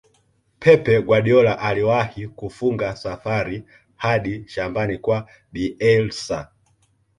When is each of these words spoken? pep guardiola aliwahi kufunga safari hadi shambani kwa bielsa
pep 0.59 0.87
guardiola 1.05 1.59
aliwahi 1.59 2.27
kufunga 2.27 2.95
safari 2.95 3.65
hadi 3.95 4.47
shambani 4.47 4.97
kwa 4.97 5.29
bielsa 5.51 6.51